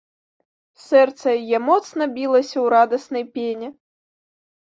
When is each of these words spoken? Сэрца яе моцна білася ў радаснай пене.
Сэрца 0.85 1.33
яе 1.39 1.59
моцна 1.67 2.03
білася 2.17 2.53
ў 2.53 2.63
радаснай 2.75 3.23
пене. 3.35 3.67